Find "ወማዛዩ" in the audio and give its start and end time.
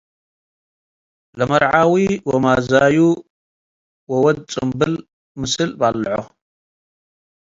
2.29-2.97